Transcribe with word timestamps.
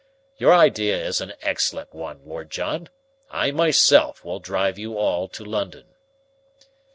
Your 0.39 0.51
idea 0.51 0.97
is 0.99 1.21
an 1.21 1.33
excellent 1.43 1.93
one, 1.93 2.21
Lord 2.25 2.49
John. 2.49 2.89
I 3.29 3.51
myself 3.51 4.25
will 4.25 4.39
drive 4.39 4.79
you 4.79 4.97
all 4.97 5.27
to 5.27 5.45
London." 5.45 5.93